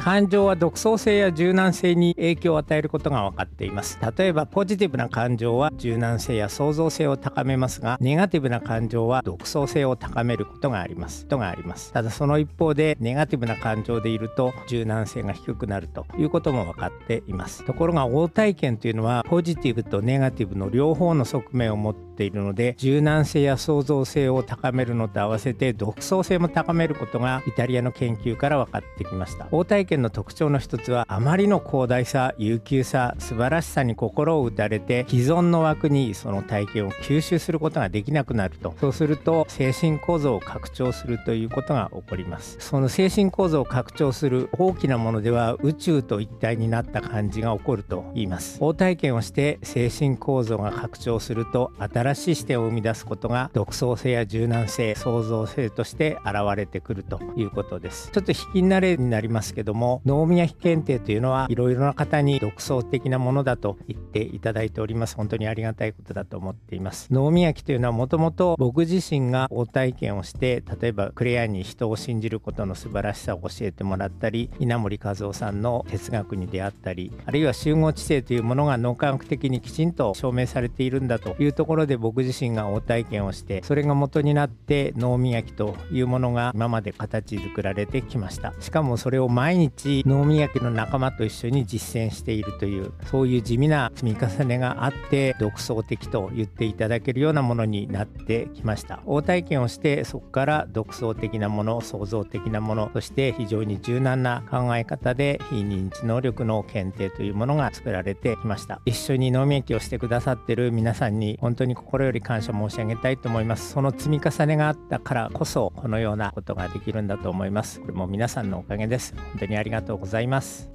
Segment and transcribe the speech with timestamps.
[0.00, 3.98] 感情は独創性や柔軟性に影響を与えることが分かっています。
[4.16, 11.26] 例えばポジティブな感情は柔軟性や創造性を高めますがネガティブな感情は独創性を高めることがあります。
[11.26, 11.92] とがあります。
[11.92, 17.66] ただその一方でネガティブな感情でいると柔軟性が低くなるということも分かっています。
[17.66, 29.48] ところが応体験というのはポジティブとネガティブの両方の側面を持ってているので柔軟性や創造性を高めるのと合わせて独創性も高めることがイタリアの研究から分かってきました。
[29.50, 38.74] 応体験の特徴の一つはあまりの広大さ悠久さ素晴らしさに心を打たれて既存の枠にその体験を吸収することができなくなると。
[38.80, 42.56] そうすると精神構造を拡張するということが起こります。
[42.60, 48.58] その精神構造を拡張する大きなものでは宇宙と一体になった感じが起こると言います。
[48.60, 58.10] 応体験をして精神構造が拡張すると新しい視点を生み出すことが独創性や柔軟性創造性として現れてくるということです。
[58.12, 65.16] ちょっと引き慣れになりますけども脳宮妃検定というのはいろいろな方に独創的なものだと言っていただいております。
[65.16, 67.08] 本当にありがたいことだと思っています。
[67.10, 88.52] 脳宮妃というのはもともと僕自身が応体験をして例えばクレアに人を信じることの素晴らしさを教えてもらったり稲森和夫さんの哲学に出会ったりあるいは集合知性というものが脳科学的にきちんと証明されているんだというところで僕自身が応体験をしてそれが元になって脳磨きというものが今まで形作られてきました。
[88.60, 99.00] しかもそれを毎日脳磨きの仲間と一緒に実践しているというそういう地味な積み重ねがあって独創的と言っていただけるようなものになってきました。
[99.06, 108.80] 応体験をしてそこから独創的なもの創造的なものそして非常に柔軟な考え方で非認知能力の検定というものが作られてきました。
[108.86, 113.72] 一緒に脳免疫をしてくださってる皆さんに本当に心より感謝申し上げたいと思います。
[113.72, 117.80] その積み重ねがあったからこそこのようなことができるんだと思います。
[117.80, 119.12] これも皆さんのおかげです。
[119.16, 120.70] 本当にありがとうございます。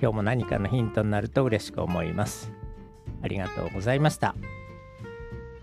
[0.00, 2.52] 今日も何かのヒントになると嬉しく思います。
[3.20, 4.36] ありがとうございました。